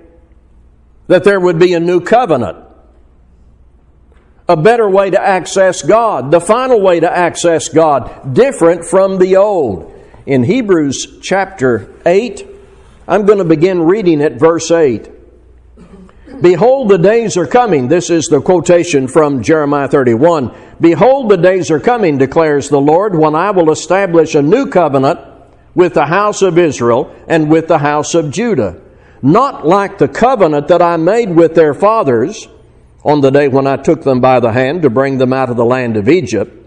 that 1.07 1.24
there 1.24 1.39
would 1.39 1.57
be 1.57 1.74
a 1.74 1.79
new 1.79 2.01
covenant, 2.01 2.57
a 4.48 4.57
better 4.57 4.89
way 4.89 5.10
to 5.10 5.21
access 5.21 5.81
God, 5.81 6.31
the 6.31 6.41
final 6.41 6.81
way 6.81 7.00
to 7.00 7.12
access 7.12 7.69
God, 7.69 8.33
different 8.33 8.86
from 8.86 9.17
the 9.17 9.38
old 9.38 9.93
in 10.25 10.43
Hebrews 10.43 11.19
chapter 11.21 11.93
8. 12.05 12.48
I'm 13.07 13.25
going 13.25 13.39
to 13.39 13.45
begin 13.45 13.81
reading 13.83 14.21
at 14.21 14.33
verse 14.33 14.71
8. 14.71 15.10
Behold, 16.41 16.89
the 16.89 16.98
days 16.98 17.38
are 17.38 17.45
coming. 17.45 17.88
This 17.88 18.10
is 18.10 18.25
the 18.25 18.41
quotation 18.41 19.07
from 19.07 19.43
Jeremiah 19.43 19.88
31. 19.88 20.51
Behold, 20.79 21.29
the 21.29 21.38
days 21.38 21.69
are 21.69 21.79
coming, 21.79 22.17
declares 22.17 22.69
the 22.69 22.79
Lord, 22.79 23.15
when 23.15 23.36
I 23.36 23.51
will 23.51 23.69
establish 23.69 24.33
a 24.33 24.41
new 24.41 24.67
covenant 24.67 25.19
with 25.75 25.93
the 25.93 26.05
house 26.05 26.41
of 26.41 26.57
Israel 26.57 27.15
and 27.27 27.50
with 27.50 27.67
the 27.67 27.77
house 27.77 28.15
of 28.15 28.31
Judah. 28.31 28.81
Not 29.21 29.67
like 29.67 29.98
the 29.98 30.07
covenant 30.07 30.67
that 30.69 30.81
I 30.81 30.98
made 30.98 31.36
with 31.36 31.53
their 31.53 31.74
fathers 31.74 32.48
on 33.03 33.22
the 33.22 33.31
day 33.31 33.48
when 33.48 33.67
I 33.67 33.77
took 33.77 34.03
them 34.03 34.22
by 34.22 34.39
the 34.39 34.51
hand 34.51 34.84
to 34.84 34.89
bring 34.89 35.17
them 35.17 35.34
out 35.34 35.50
of 35.50 35.58
the 35.58 35.65
land 35.65 35.98
of 35.98 36.08
Egypt 36.10 36.62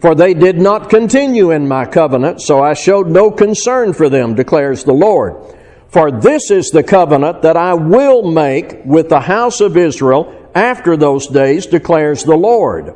for 0.00 0.14
they 0.14 0.32
did 0.32 0.58
not 0.58 0.88
continue 0.88 1.50
in 1.50 1.68
my 1.68 1.84
covenant, 1.84 2.40
so 2.40 2.62
I 2.62 2.72
showed 2.72 3.08
no 3.08 3.30
concern 3.30 3.92
for 3.92 4.08
them, 4.08 4.34
declares 4.34 4.82
the 4.84 4.94
Lord. 4.94 5.54
For 5.88 6.10
this 6.10 6.50
is 6.50 6.70
the 6.70 6.82
covenant 6.82 7.42
that 7.42 7.56
I 7.56 7.74
will 7.74 8.30
make 8.30 8.84
with 8.84 9.10
the 9.10 9.20
house 9.20 9.60
of 9.60 9.76
Israel 9.76 10.34
after 10.54 10.96
those 10.96 11.26
days, 11.26 11.66
declares 11.66 12.24
the 12.24 12.36
Lord. 12.36 12.94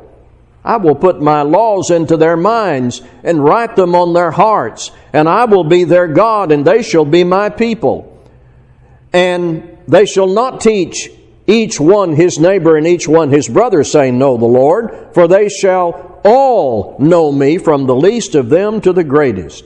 I 0.63 0.77
will 0.77 0.95
put 0.95 1.21
my 1.21 1.43
laws 1.43 1.91
into 1.91 2.17
their 2.17 2.35
minds 2.35 3.03
and 3.23 3.43
write 3.43 3.75
them 3.75 3.93
on 3.93 4.13
their 4.13 4.31
hearts, 4.31 4.89
and 5.13 5.29
I 5.29 5.45
will 5.45 5.63
be 5.63 5.83
their 5.83 6.07
God, 6.07 6.51
and 6.51 6.65
they 6.65 6.81
shall 6.81 7.05
be 7.05 7.23
my 7.23 7.49
people. 7.49 8.11
And 9.13 9.77
they 9.87 10.07
shall 10.07 10.27
not 10.27 10.59
teach 10.59 11.09
each 11.47 11.79
one 11.79 12.15
his 12.15 12.39
neighbor 12.39 12.75
and 12.75 12.87
each 12.87 13.07
one 13.07 13.29
his 13.29 13.47
brother, 13.47 13.83
saying, 13.83 14.17
Know 14.17 14.37
the 14.37 14.45
Lord, 14.45 15.09
for 15.13 15.27
they 15.27 15.49
shall 15.49 16.19
all 16.23 16.95
know 16.99 17.31
me, 17.31 17.57
from 17.57 17.85
the 17.85 17.95
least 17.95 18.33
of 18.35 18.49
them 18.49 18.81
to 18.81 18.93
the 18.93 19.03
greatest. 19.03 19.63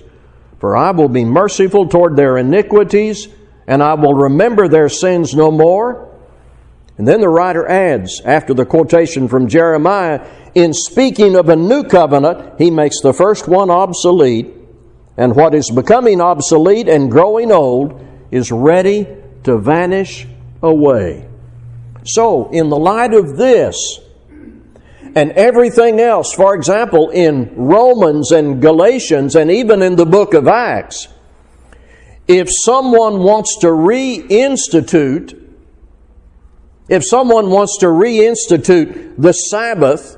For 0.60 0.76
I 0.76 0.92
will 0.92 1.08
be 1.08 1.24
merciful 1.24 1.88
toward 1.88 2.18
their 2.18 2.38
iniquities, 2.38 3.30
and 3.66 3.82
I 3.82 3.94
will 3.94 4.14
remember 4.14 4.68
their 4.68 4.90
sins 4.90 5.34
no 5.34 5.52
more. 5.52 6.06
And 6.98 7.08
then 7.08 7.22
the 7.22 7.30
writer 7.30 7.66
adds, 7.66 8.22
after 8.26 8.54
the 8.54 8.66
quotation 8.66 9.30
from 9.30 9.48
Jeremiah, 9.48 10.28
in 10.54 10.74
speaking 10.74 11.38
of 11.38 11.48
a 11.48 11.56
new 11.56 11.86
covenant, 11.86 12.60
he 12.60 12.72
makes 12.72 13.00
the 13.00 13.14
first 13.14 13.48
one 13.48 13.70
obsolete, 13.70 14.48
and 15.16 15.34
what 15.34 15.56
is 15.56 15.72
becoming 15.72 16.20
obsolete 16.20 16.90
and 16.90 17.10
growing 17.10 17.54
old 17.54 18.06
is 18.32 18.52
ready 18.52 19.08
to 19.44 19.58
vanish 19.58 20.28
away. 20.62 21.29
So, 22.06 22.50
in 22.52 22.70
the 22.70 22.78
light 22.78 23.14
of 23.14 23.38
this, 23.38 24.00
and 25.16 25.32
everything 25.32 26.00
else, 26.00 26.34
for 26.34 26.56
example, 26.56 27.10
in 27.10 27.54
Romans 27.56 28.32
and 28.32 28.62
Galatians 28.62 29.36
and 29.36 29.50
even 29.50 29.82
in 29.82 29.96
the 29.96 30.06
book 30.06 30.34
of 30.34 30.48
Acts, 30.48 31.08
if 32.28 32.48
someone 32.64 33.24
wants 33.24 33.58
to 33.60 33.68
reinstitute 33.68 35.40
if 36.90 37.06
someone 37.06 37.52
wants 37.52 37.78
to 37.78 37.86
reinstitute 37.86 39.14
the 39.16 39.32
Sabbath, 39.32 40.18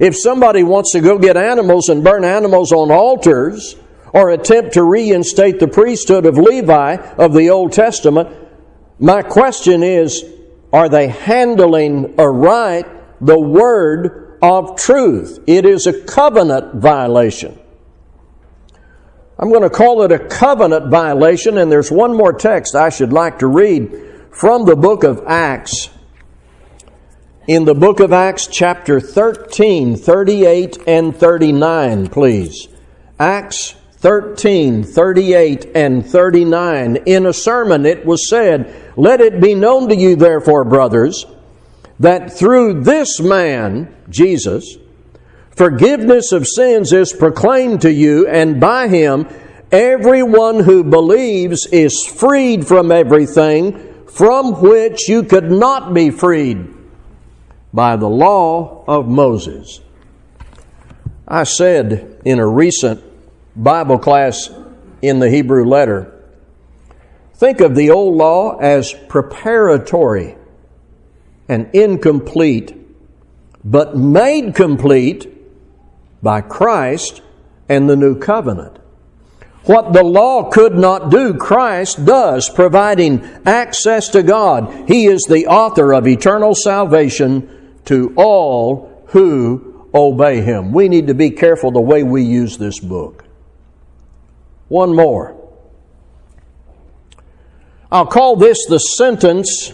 if 0.00 0.16
somebody 0.16 0.64
wants 0.64 0.92
to 0.92 1.00
go 1.00 1.18
get 1.18 1.36
animals 1.36 1.88
and 1.88 2.02
burn 2.02 2.24
animals 2.24 2.72
on 2.72 2.90
altars, 2.90 3.76
or 4.12 4.30
attempt 4.30 4.74
to 4.74 4.82
reinstate 4.82 5.60
the 5.60 5.68
priesthood 5.68 6.26
of 6.26 6.36
Levi 6.36 6.96
of 7.16 7.32
the 7.32 7.50
Old 7.50 7.72
Testament, 7.72 8.28
my 8.98 9.22
question 9.22 9.84
is 9.84 10.24
are 10.72 10.88
they 10.88 11.08
handling 11.08 12.18
aright 12.18 12.86
the 13.20 13.38
word 13.38 14.38
of 14.42 14.76
truth? 14.76 15.40
It 15.46 15.64
is 15.64 15.86
a 15.86 16.02
covenant 16.02 16.76
violation. 16.76 17.58
I'm 19.38 19.50
going 19.50 19.62
to 19.62 19.70
call 19.70 20.02
it 20.02 20.12
a 20.12 20.18
covenant 20.18 20.90
violation, 20.90 21.58
and 21.58 21.70
there's 21.70 21.92
one 21.92 22.16
more 22.16 22.32
text 22.32 22.74
I 22.74 22.88
should 22.90 23.12
like 23.12 23.38
to 23.38 23.46
read 23.46 23.92
from 24.32 24.64
the 24.64 24.76
book 24.76 25.04
of 25.04 25.22
Acts. 25.26 25.90
In 27.46 27.64
the 27.64 27.74
book 27.74 28.00
of 28.00 28.12
Acts, 28.12 28.46
chapter 28.46 29.00
13, 29.00 29.96
38 29.96 30.78
and 30.86 31.16
39, 31.16 32.08
please. 32.08 32.68
Acts 33.18 33.74
13, 33.98 34.84
38 34.84 35.72
and 35.74 36.06
39. 36.06 36.96
In 37.06 37.26
a 37.26 37.32
sermon, 37.32 37.84
it 37.84 38.06
was 38.06 38.28
said, 38.28 38.92
Let 38.96 39.20
it 39.20 39.40
be 39.40 39.54
known 39.54 39.88
to 39.88 39.96
you, 39.96 40.14
therefore, 40.14 40.64
brothers, 40.64 41.26
that 41.98 42.32
through 42.32 42.82
this 42.82 43.20
man, 43.20 43.92
Jesus, 44.08 44.76
forgiveness 45.50 46.30
of 46.30 46.46
sins 46.46 46.92
is 46.92 47.12
proclaimed 47.12 47.80
to 47.80 47.92
you, 47.92 48.28
and 48.28 48.60
by 48.60 48.86
him, 48.86 49.28
everyone 49.72 50.60
who 50.60 50.84
believes 50.84 51.66
is 51.66 52.06
freed 52.06 52.68
from 52.68 52.92
everything 52.92 54.04
from 54.06 54.60
which 54.62 55.08
you 55.08 55.24
could 55.24 55.50
not 55.50 55.92
be 55.92 56.10
freed 56.10 56.72
by 57.72 57.96
the 57.96 58.08
law 58.08 58.84
of 58.86 59.08
Moses. 59.08 59.80
I 61.26 61.42
said 61.42 62.20
in 62.24 62.38
a 62.38 62.46
recent 62.46 63.02
Bible 63.58 63.98
class 63.98 64.50
in 65.02 65.18
the 65.18 65.28
Hebrew 65.28 65.64
letter, 65.64 66.14
think 67.34 67.60
of 67.60 67.74
the 67.74 67.90
old 67.90 68.16
law 68.16 68.56
as 68.58 68.94
preparatory 69.08 70.36
and 71.48 71.68
incomplete, 71.72 72.74
but 73.64 73.96
made 73.96 74.54
complete 74.54 75.26
by 76.22 76.40
Christ 76.40 77.20
and 77.68 77.88
the 77.88 77.96
new 77.96 78.18
covenant. 78.18 78.78
What 79.64 79.92
the 79.92 80.04
law 80.04 80.50
could 80.50 80.74
not 80.74 81.10
do, 81.10 81.34
Christ 81.34 82.04
does, 82.04 82.48
providing 82.48 83.22
access 83.44 84.08
to 84.10 84.22
God. 84.22 84.88
He 84.88 85.06
is 85.06 85.22
the 85.28 85.46
author 85.46 85.92
of 85.92 86.06
eternal 86.06 86.54
salvation 86.54 87.76
to 87.84 88.14
all 88.16 89.04
who 89.08 89.88
obey 89.92 90.40
Him. 90.40 90.72
We 90.72 90.88
need 90.88 91.08
to 91.08 91.14
be 91.14 91.30
careful 91.30 91.70
the 91.70 91.80
way 91.80 92.02
we 92.02 92.22
use 92.22 92.56
this 92.56 92.78
book. 92.78 93.27
One 94.68 94.94
more. 94.94 95.34
I'll 97.90 98.06
call 98.06 98.36
this 98.36 98.66
the 98.68 98.78
sentence 98.78 99.72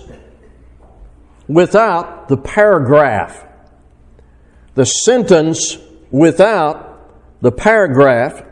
without 1.48 2.28
the 2.28 2.36
paragraph. 2.36 3.44
The 4.74 4.86
sentence 4.86 5.78
without 6.10 7.40
the 7.40 7.52
paragraph 7.52 8.44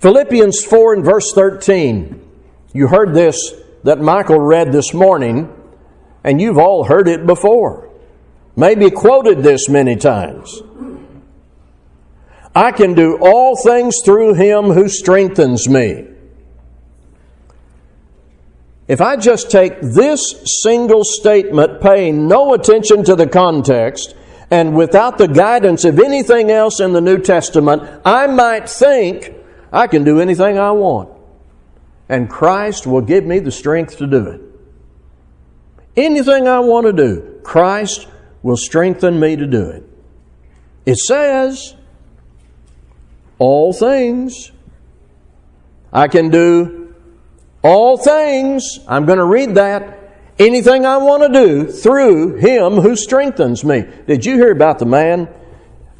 Philippians 0.00 0.64
4 0.64 0.94
and 0.94 1.04
verse 1.04 1.32
13. 1.34 2.24
You 2.72 2.86
heard 2.86 3.14
this 3.14 3.52
that 3.82 4.00
Michael 4.00 4.38
read 4.38 4.70
this 4.70 4.94
morning, 4.94 5.52
and 6.22 6.40
you've 6.40 6.58
all 6.58 6.84
heard 6.84 7.08
it 7.08 7.26
before. 7.26 7.90
Maybe 8.54 8.90
quoted 8.90 9.42
this 9.42 9.68
many 9.68 9.96
times. 9.96 10.62
I 12.58 12.72
can 12.72 12.94
do 12.94 13.16
all 13.20 13.54
things 13.54 13.94
through 14.04 14.34
him 14.34 14.64
who 14.64 14.88
strengthens 14.88 15.68
me. 15.68 16.08
If 18.88 19.00
I 19.00 19.14
just 19.14 19.52
take 19.52 19.80
this 19.80 20.20
single 20.64 21.04
statement, 21.04 21.80
paying 21.80 22.26
no 22.26 22.54
attention 22.54 23.04
to 23.04 23.14
the 23.14 23.28
context, 23.28 24.16
and 24.50 24.74
without 24.74 25.18
the 25.18 25.28
guidance 25.28 25.84
of 25.84 26.00
anything 26.00 26.50
else 26.50 26.80
in 26.80 26.92
the 26.92 27.00
New 27.00 27.18
Testament, 27.18 27.84
I 28.04 28.26
might 28.26 28.68
think 28.68 29.32
I 29.72 29.86
can 29.86 30.02
do 30.02 30.18
anything 30.18 30.58
I 30.58 30.72
want. 30.72 31.10
And 32.08 32.28
Christ 32.28 32.88
will 32.88 33.02
give 33.02 33.24
me 33.24 33.38
the 33.38 33.52
strength 33.52 33.98
to 33.98 34.08
do 34.08 34.26
it. 34.30 34.40
Anything 35.96 36.48
I 36.48 36.58
want 36.58 36.86
to 36.86 36.92
do, 36.92 37.40
Christ 37.44 38.08
will 38.42 38.56
strengthen 38.56 39.20
me 39.20 39.36
to 39.36 39.46
do 39.46 39.70
it. 39.70 39.84
It 40.86 40.96
says, 40.96 41.76
all 43.38 43.72
things. 43.72 44.52
I 45.92 46.08
can 46.08 46.30
do 46.30 46.94
all 47.62 47.96
things. 47.96 48.78
I'm 48.86 49.06
going 49.06 49.18
to 49.18 49.24
read 49.24 49.54
that. 49.54 49.96
Anything 50.38 50.86
I 50.86 50.98
want 50.98 51.24
to 51.24 51.28
do 51.28 51.66
through 51.66 52.36
Him 52.36 52.74
who 52.74 52.94
strengthens 52.94 53.64
me. 53.64 53.84
Did 54.06 54.24
you 54.24 54.36
hear 54.36 54.52
about 54.52 54.78
the 54.78 54.86
man 54.86 55.28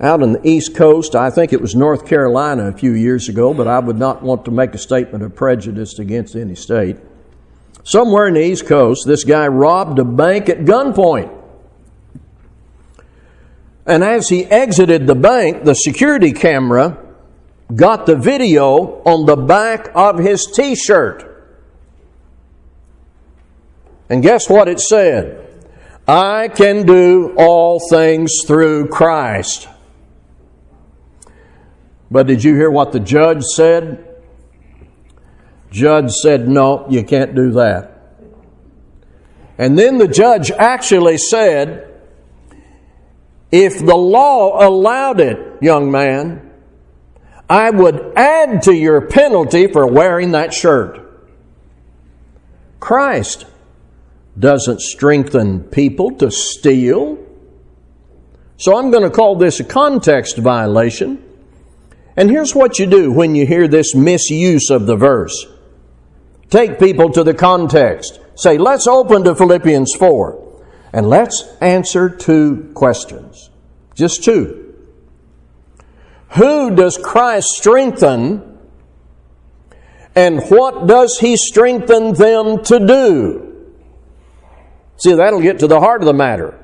out 0.01 0.23
on 0.23 0.33
the 0.33 0.49
East 0.49 0.75
Coast. 0.75 1.15
I 1.15 1.31
think 1.31 1.53
it 1.53 1.61
was 1.61 1.75
North 1.75 2.07
Carolina 2.07 2.69
a 2.69 2.73
few 2.73 2.93
years 2.93 3.29
ago, 3.29 3.53
but 3.53 3.67
I 3.67 3.79
would 3.79 3.99
not 3.99 4.23
want 4.23 4.45
to 4.45 4.51
make 4.51 4.75
a 4.75 4.79
statement 4.79 5.25
of 5.25 5.35
prejudice 5.35 5.99
against 5.99 6.37
any 6.37 6.55
state. 6.55 6.97
Somewhere 7.85 8.29
in 8.29 8.35
the 8.35 8.45
East 8.45 8.67
Coast, 8.67 9.07
this 9.07 9.25
guy 9.25 9.49
robbed 9.49 9.99
a 9.99 10.05
bank 10.05 10.49
at 10.49 10.59
gunpoint. 10.59 11.35
And 13.87 14.05
as 14.05 14.29
he 14.29 14.45
exited 14.45 15.07
the 15.07 15.15
bank, 15.15 15.65
the 15.65 15.75
security 15.75 16.33
camera 16.33 17.05
got 17.75 18.07
the 18.07 18.17
video 18.17 19.03
on 19.05 19.27
the 19.27 19.37
back 19.37 19.91
of 19.95 20.19
his 20.19 20.47
t 20.47 20.75
shirt. 20.75 21.25
And 24.09 24.23
guess 24.23 24.49
what 24.49 24.69
it 24.69 24.81
said? 24.81 25.45
I 26.07 26.49
can 26.49 26.87
do 26.87 27.35
all 27.37 27.79
things 27.91 28.33
through 28.47 28.89
Christ 28.89 29.69
but 32.11 32.27
did 32.27 32.43
you 32.43 32.55
hear 32.55 32.71
what 32.71 32.93
the 32.93 33.01
judge 33.01 33.43
said? 33.43 34.05
Judge 35.71 36.13
said, 36.13 36.49
No, 36.49 36.87
you 36.89 37.05
can't 37.05 37.35
do 37.35 37.53
that. 37.53 37.95
And 39.59 39.79
then 39.79 39.99
the 39.99 40.09
judge 40.09 40.51
actually 40.51 41.19
said, 41.19 42.01
If 43.53 43.79
the 43.79 43.97
law 43.97 44.67
allowed 44.67 45.21
it, 45.21 45.63
young 45.63 45.91
man, 45.91 46.48
I 47.49 47.71
would 47.71 48.13
add 48.15 48.63
to 48.63 48.75
your 48.75 49.01
penalty 49.01 49.67
for 49.69 49.87
wearing 49.87 50.33
that 50.33 50.53
shirt. 50.53 51.01
Christ 52.79 53.47
doesn't 54.39 54.81
strengthen 54.81 55.61
people 55.65 56.13
to 56.17 56.31
steal. 56.31 57.19
So 58.57 58.77
I'm 58.77 58.91
going 58.91 59.03
to 59.03 59.11
call 59.11 59.37
this 59.37 59.61
a 59.61 59.65
context 59.65 60.37
violation. 60.37 61.25
And 62.17 62.29
here's 62.29 62.55
what 62.55 62.79
you 62.79 62.87
do 62.87 63.11
when 63.11 63.35
you 63.35 63.47
hear 63.47 63.69
this 63.69 63.95
misuse 63.95 64.71
of 64.71 64.87
the 64.87 64.97
verse 64.97 65.47
take 66.51 66.79
people 66.79 67.11
to 67.13 67.23
the 67.23 67.35
context. 67.35 68.21
Say, 68.35 68.59
let's 68.59 68.87
open 68.87 69.25
to 69.25 69.35
Philippians 69.35 69.95
4 69.95 70.65
and 70.93 71.09
let's 71.09 71.45
answer 71.61 72.09
two 72.09 72.71
questions. 72.75 73.51
Just 73.95 74.25
two. 74.25 74.68
Who 76.37 76.75
does 76.75 76.99
Christ 76.99 77.49
strengthen 77.49 78.59
and 80.15 80.43
what 80.49 80.87
does 80.87 81.19
He 81.21 81.37
strengthen 81.37 82.15
them 82.15 82.65
to 82.65 82.87
do? 82.87 83.45
See, 84.97 85.15
that'll 85.15 85.41
get 85.41 85.61
to 85.61 85.69
the 85.69 85.81
heart 85.81 86.03
of 86.03 86.07
the 86.07 86.15
matter. 86.15 86.59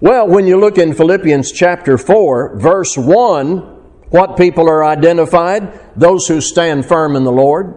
Well, 0.00 0.28
when 0.28 0.46
you 0.46 0.58
look 0.58 0.78
in 0.78 0.94
Philippians 0.94 1.52
chapter 1.52 1.98
4, 1.98 2.58
verse 2.58 2.96
1, 2.96 3.58
what 4.10 4.36
people 4.36 4.68
are 4.68 4.84
identified? 4.84 5.78
Those 5.96 6.26
who 6.26 6.40
stand 6.40 6.86
firm 6.86 7.16
in 7.16 7.24
the 7.24 7.32
Lord. 7.32 7.74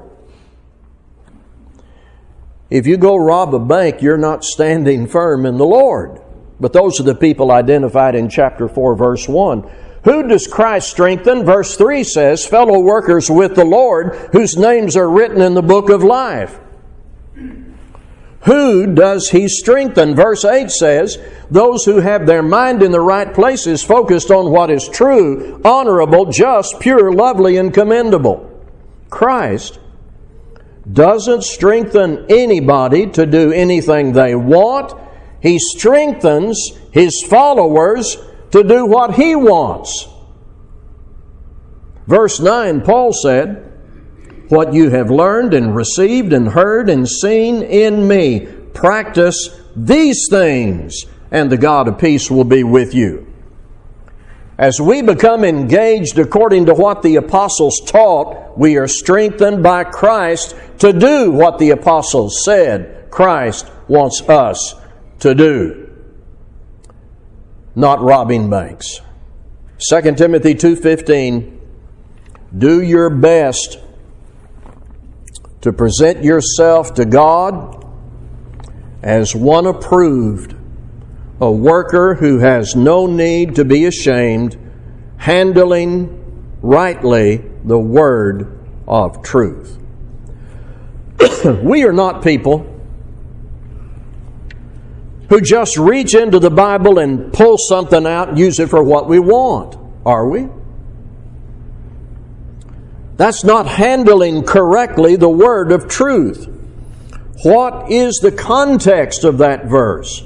If 2.70 2.88
you 2.88 2.98
go 2.98 3.16
rob 3.16 3.54
a 3.54 3.60
bank, 3.60 4.02
you're 4.02 4.18
not 4.18 4.44
standing 4.44 5.08
firm 5.08 5.46
in 5.46 5.58
the 5.58 5.66
Lord. 5.66 6.22
But 6.60 6.74
those 6.74 7.00
are 7.00 7.04
the 7.04 7.16
people 7.16 7.52
identified 7.52 8.16
in 8.16 8.30
chapter 8.30 8.68
4, 8.68 8.96
verse 8.96 9.28
1. 9.28 9.70
Who 10.04 10.28
does 10.28 10.48
Christ 10.48 10.90
strengthen? 10.90 11.46
Verse 11.46 11.78
3 11.78 12.04
says, 12.04 12.46
fellow 12.46 12.80
workers 12.80 13.30
with 13.30 13.56
the 13.56 13.66
Lord, 13.66 14.16
whose 14.34 14.58
names 14.58 14.98
are 14.98 15.10
written 15.10 15.42
in 15.42 15.54
the 15.54 15.62
book 15.62 15.90
of 15.90 16.04
life. 16.04 16.60
Who 18.42 18.94
does 18.94 19.30
he 19.30 19.48
strengthen? 19.48 20.16
Verse 20.16 20.44
8 20.44 20.70
says, 20.70 21.18
those 21.50 21.86
who 21.86 22.02
have 22.02 22.26
their 22.26 22.44
mind 22.44 22.84
in 22.84 22.92
the 22.92 23.00
right 23.00 23.34
places, 23.34 23.82
focused 23.82 24.32
on 24.32 24.52
what 24.52 24.70
is 24.70 24.90
true, 24.90 25.62
honorable, 25.64 26.26
just, 26.26 26.82
pure, 26.82 27.14
lovely, 27.14 27.56
and 27.56 27.74
commendable. 27.74 28.50
Christ 29.10 29.80
doesn't 30.92 31.44
strengthen 31.44 32.26
anybody 32.30 33.10
to 33.12 33.26
do 33.26 33.54
anything 33.54 34.12
they 34.12 34.36
want. 34.36 34.94
He 35.42 35.58
strengthens 35.60 36.74
his 36.92 37.24
followers 37.24 38.18
to 38.54 38.64
do 38.64 38.86
what 38.86 39.16
he 39.16 39.36
wants. 39.36 40.08
Verse 42.06 42.40
9, 42.40 42.82
Paul 42.82 43.12
said, 43.12 43.74
What 44.50 44.76
you 44.76 44.92
have 44.92 45.10
learned 45.10 45.56
and 45.56 45.76
received 45.76 46.34
and 46.34 46.48
heard 46.48 46.88
and 46.88 47.10
seen 47.10 47.64
in 47.64 48.08
me, 48.08 48.46
practice 48.76 49.60
these 49.76 50.28
things, 50.30 51.06
and 51.32 51.52
the 51.52 51.58
God 51.58 51.88
of 51.88 51.98
peace 51.98 52.30
will 52.30 52.44
be 52.44 52.64
with 52.64 52.94
you. 52.94 53.26
As 54.60 54.80
we 54.80 55.02
become 55.02 55.44
engaged 55.44 56.20
according 56.20 56.68
to 56.68 56.76
what 56.76 57.02
the 57.02 57.16
apostles 57.16 57.82
taught, 57.84 58.56
we 58.56 58.78
are 58.78 58.88
strengthened 58.88 59.64
by 59.64 59.84
Christ 59.84 60.56
to 60.78 60.94
do 60.94 61.32
what 61.32 61.58
the 61.58 61.72
apostles 61.72 62.46
said 62.46 63.08
Christ 63.10 63.72
wants 63.88 64.22
us 64.30 64.76
to 65.22 65.34
do. 65.34 65.83
Not 67.76 68.02
robbing 68.02 68.50
banks. 68.50 69.02
2 69.90 70.16
Timothy 70.16 70.54
2:15 70.56 71.60
Do 72.56 72.82
your 72.82 73.10
best 73.10 73.80
to 75.62 75.74
present 75.74 76.24
yourself 76.24 76.94
to 76.96 77.06
God 77.06 77.86
as 79.02 79.36
one 79.36 79.66
approved 79.66 80.56
a 81.42 81.52
worker 81.52 82.16
who 82.16 82.40
has 82.40 82.76
no 82.76 83.06
need 83.08 83.56
to 83.56 83.66
be 83.66 83.86
ashamed, 83.86 84.58
handling 85.18 86.58
rightly 86.62 87.44
the 87.66 87.80
word 87.80 88.60
of 88.88 89.24
truth. 89.24 89.78
we 91.64 91.84
are 91.84 91.92
not 91.92 92.24
people 92.24 92.73
who 95.34 95.42
just 95.42 95.80
reach 95.80 96.14
into 96.14 96.38
the 96.38 96.52
Bible 96.52 97.00
and 97.00 97.34
pull 97.34 97.58
something 97.58 98.06
out 98.06 98.30
and 98.30 98.38
use 98.38 98.60
it 98.60 98.70
for 98.70 98.84
what 98.84 99.10
we 99.10 99.18
want, 99.18 99.76
are 100.06 100.30
we? 100.30 100.48
That's 103.18 103.44
not 103.44 103.66
handling 103.66 104.44
correctly 104.44 105.16
the 105.16 105.30
word 105.30 105.72
of 105.72 105.88
truth. 105.88 106.48
What 107.42 107.92
is 107.92 108.20
the 108.22 108.32
context 108.32 109.24
of 109.24 109.40
that 109.40 109.66
verse? 109.66 110.22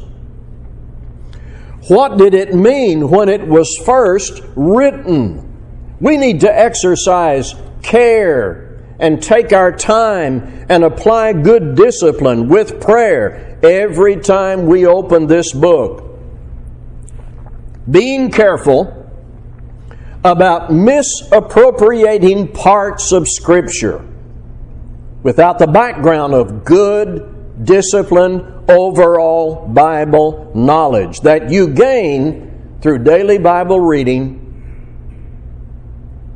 What 1.87 2.17
did 2.17 2.33
it 2.33 2.53
mean 2.53 3.09
when 3.09 3.29
it 3.29 3.47
was 3.47 3.81
first 3.85 4.41
written? 4.57 5.95
We 6.01 6.17
need 6.17 6.41
to 6.41 6.53
exercise 6.53 7.55
care 7.81 8.83
and 8.99 9.23
take 9.23 9.53
our 9.53 9.71
time 9.71 10.65
and 10.67 10.83
apply 10.83 11.31
good 11.31 11.75
discipline 11.75 12.49
with 12.49 12.81
prayer 12.81 13.46
every 13.63 14.17
time 14.17 14.65
we 14.65 14.85
open 14.85 15.27
this 15.27 15.53
book. 15.53 16.03
Being 17.89 18.31
careful 18.31 18.93
about 20.23 20.71
misappropriating 20.71 22.51
parts 22.51 23.11
of 23.11 23.27
Scripture 23.27 24.05
without 25.23 25.59
the 25.59 25.67
background 25.67 26.33
of 26.33 26.63
good 26.63 27.63
discipline, 27.63 28.65
overall 28.69 29.67
Bible 29.67 30.51
knowledge 30.53 31.21
that 31.21 31.49
you 31.49 31.69
gain 31.69 32.77
through 32.81 32.99
daily 32.99 33.37
Bible 33.37 33.79
reading, 33.79 34.43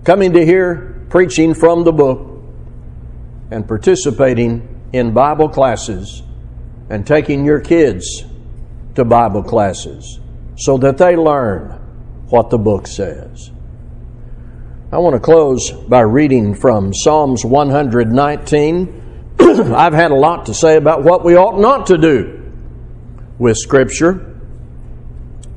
coming 0.03 0.33
to 0.33 0.45
hear 0.45 1.05
preaching 1.09 1.53
from 1.53 1.83
the 1.83 1.91
book, 1.91 2.27
and 3.51 3.67
participating 3.67 4.81
in 4.93 5.13
Bible 5.13 5.49
classes 5.49 6.23
and 6.91 7.07
taking 7.07 7.45
your 7.45 7.61
kids 7.61 8.25
to 8.95 9.05
Bible 9.05 9.41
classes 9.41 10.19
so 10.57 10.77
that 10.77 10.97
they 10.97 11.15
learn 11.15 11.71
what 12.27 12.49
the 12.49 12.57
book 12.57 12.85
says. 12.85 13.49
I 14.91 14.97
want 14.97 15.15
to 15.15 15.21
close 15.21 15.71
by 15.71 16.01
reading 16.01 16.53
from 16.53 16.93
Psalms 16.93 17.45
119 17.45 19.01
I've 19.39 19.93
had 19.93 20.11
a 20.11 20.15
lot 20.15 20.47
to 20.47 20.53
say 20.53 20.75
about 20.75 21.03
what 21.03 21.23
we 21.23 21.35
ought 21.35 21.59
not 21.59 21.87
to 21.87 21.97
do 21.97 22.51
with 23.39 23.57
Scripture. 23.57 24.37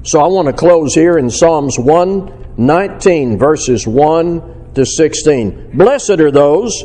So 0.04 0.20
I 0.20 0.28
want 0.28 0.46
to 0.46 0.52
close 0.52 0.94
here 0.94 1.18
in 1.18 1.30
Psalms 1.30 1.78
119, 1.78 3.38
verses 3.38 3.86
1 3.86 4.74
to 4.74 4.86
16. 4.86 5.76
Blessed 5.76 6.20
are 6.20 6.30
those 6.30 6.84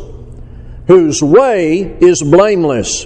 whose 0.88 1.22
way 1.22 1.82
is 1.82 2.22
blameless, 2.22 3.06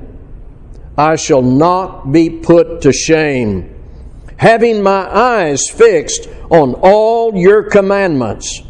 I 1.01 1.15
shall 1.15 1.41
not 1.41 2.11
be 2.11 2.29
put 2.29 2.81
to 2.81 2.93
shame, 2.93 3.73
having 4.37 4.83
my 4.83 5.09
eyes 5.11 5.67
fixed 5.67 6.29
on 6.51 6.75
all 6.75 7.35
your 7.35 7.63
commandments. 7.63 8.61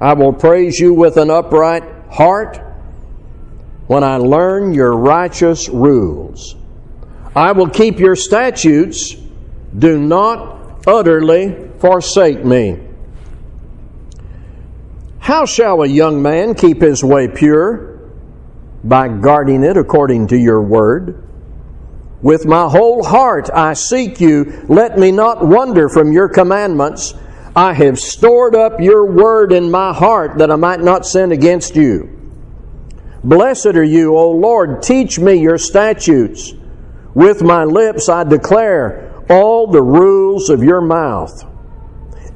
I 0.00 0.14
will 0.14 0.32
praise 0.32 0.78
you 0.78 0.94
with 0.94 1.16
an 1.16 1.30
upright 1.30 1.82
heart 2.12 2.58
when 3.88 4.04
I 4.04 4.18
learn 4.18 4.72
your 4.72 4.96
righteous 4.96 5.68
rules. 5.68 6.54
I 7.34 7.50
will 7.50 7.68
keep 7.68 7.98
your 7.98 8.14
statutes. 8.14 9.16
Do 9.76 9.98
not 9.98 10.86
utterly 10.86 11.70
forsake 11.80 12.44
me. 12.44 12.78
How 15.18 15.44
shall 15.44 15.82
a 15.82 15.88
young 15.88 16.22
man 16.22 16.54
keep 16.54 16.80
his 16.80 17.02
way 17.02 17.26
pure? 17.26 17.98
By 18.84 19.08
guarding 19.08 19.64
it 19.64 19.76
according 19.76 20.28
to 20.28 20.38
your 20.38 20.62
word. 20.62 21.24
With 22.20 22.46
my 22.46 22.68
whole 22.68 23.04
heart 23.04 23.48
I 23.52 23.74
seek 23.74 24.20
you. 24.20 24.64
Let 24.68 24.98
me 24.98 25.12
not 25.12 25.44
wander 25.44 25.88
from 25.88 26.12
your 26.12 26.28
commandments. 26.28 27.14
I 27.54 27.72
have 27.74 27.98
stored 27.98 28.54
up 28.54 28.80
your 28.80 29.06
word 29.06 29.52
in 29.52 29.70
my 29.70 29.92
heart 29.92 30.38
that 30.38 30.50
I 30.50 30.56
might 30.56 30.80
not 30.80 31.06
sin 31.06 31.32
against 31.32 31.76
you. 31.76 32.14
Blessed 33.22 33.66
are 33.66 33.84
you, 33.84 34.16
O 34.16 34.30
Lord, 34.30 34.82
teach 34.82 35.18
me 35.18 35.34
your 35.34 35.58
statutes. 35.58 36.54
With 37.14 37.42
my 37.42 37.64
lips 37.64 38.08
I 38.08 38.24
declare 38.24 39.12
all 39.28 39.66
the 39.66 39.82
rules 39.82 40.50
of 40.50 40.62
your 40.62 40.80
mouth. 40.80 41.44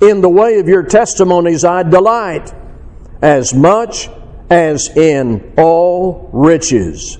In 0.00 0.20
the 0.20 0.28
way 0.28 0.58
of 0.58 0.68
your 0.68 0.82
testimonies 0.82 1.64
I 1.64 1.84
delight, 1.84 2.52
as 3.20 3.54
much 3.54 4.08
as 4.50 4.88
in 4.96 5.54
all 5.56 6.28
riches. 6.32 7.18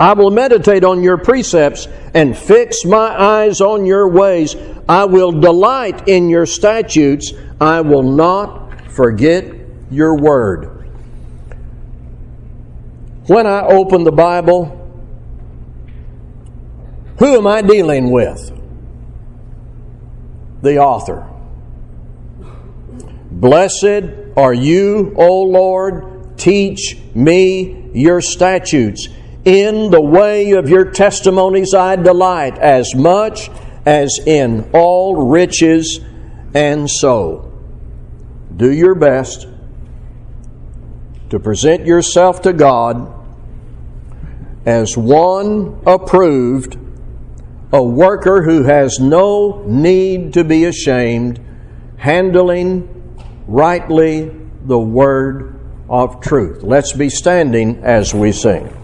I 0.00 0.14
will 0.14 0.30
meditate 0.30 0.82
on 0.82 1.02
your 1.02 1.18
precepts 1.18 1.86
and 2.14 2.36
fix 2.36 2.86
my 2.86 3.22
eyes 3.22 3.60
on 3.60 3.84
your 3.84 4.08
ways. 4.08 4.56
I 4.88 5.04
will 5.04 5.30
delight 5.30 6.08
in 6.08 6.30
your 6.30 6.46
statutes. 6.46 7.34
I 7.60 7.82
will 7.82 8.02
not 8.02 8.90
forget 8.92 9.54
your 9.90 10.16
word. 10.16 10.88
When 13.26 13.46
I 13.46 13.60
open 13.60 14.04
the 14.04 14.10
Bible, 14.10 14.76
who 17.18 17.36
am 17.36 17.46
I 17.46 17.60
dealing 17.60 18.10
with? 18.10 18.50
The 20.62 20.78
author. 20.78 21.28
Blessed 23.30 24.34
are 24.36 24.54
you, 24.54 25.14
O 25.16 25.42
Lord, 25.42 26.38
teach 26.38 26.96
me 27.14 27.90
your 27.92 28.22
statutes. 28.22 29.08
In 29.44 29.90
the 29.90 30.00
way 30.00 30.52
of 30.52 30.68
your 30.68 30.90
testimonies 30.90 31.72
I 31.72 31.96
delight 31.96 32.58
as 32.58 32.94
much 32.94 33.50
as 33.86 34.18
in 34.26 34.68
all 34.74 35.28
riches 35.30 36.00
and 36.54 36.90
so. 36.90 37.50
Do 38.54 38.70
your 38.70 38.94
best 38.94 39.48
to 41.30 41.38
present 41.40 41.86
yourself 41.86 42.42
to 42.42 42.52
God 42.52 43.14
as 44.66 44.96
one 44.96 45.80
approved, 45.86 46.76
a 47.72 47.82
worker 47.82 48.42
who 48.42 48.64
has 48.64 48.98
no 49.00 49.62
need 49.66 50.34
to 50.34 50.44
be 50.44 50.64
ashamed, 50.66 51.40
handling 51.96 53.16
rightly 53.46 54.30
the 54.64 54.78
word 54.78 55.58
of 55.88 56.20
truth. 56.20 56.62
Let's 56.62 56.92
be 56.92 57.08
standing 57.08 57.82
as 57.82 58.12
we 58.12 58.32
sing. 58.32 58.79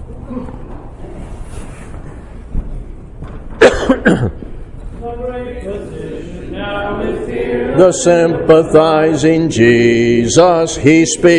The 7.76 7.92
sympathizing 7.92 9.50
Jesus, 9.50 10.76
he 10.76 11.06
speaks. 11.06 11.26